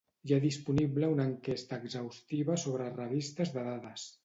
Hi 0.27 0.31
ha 0.35 0.37
disponible 0.45 1.09
una 1.15 1.27
enquesta 1.33 1.79
exhaustiva 1.83 2.57
sobre 2.65 2.91
revistes 2.99 3.57
de 3.59 3.69
dades. 3.71 4.11